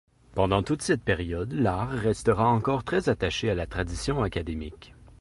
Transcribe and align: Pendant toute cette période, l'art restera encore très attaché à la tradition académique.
Pendant 0.33 0.63
toute 0.63 0.81
cette 0.81 1.03
période, 1.03 1.53
l'art 1.53 1.91
restera 1.91 2.47
encore 2.49 2.83
très 2.83 3.07
attaché 3.07 3.51
à 3.51 3.53
la 3.53 3.67
tradition 3.67 4.23
académique. 4.23 4.95